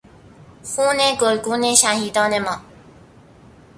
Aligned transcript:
خون 0.69 0.97
گلگون 1.19 1.75
شهیدان 1.75 2.39
ما 2.39 2.61